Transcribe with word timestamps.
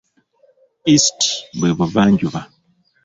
"East" 0.93 1.19
bwe 1.59 1.71
Buvanjuba. 1.77 2.41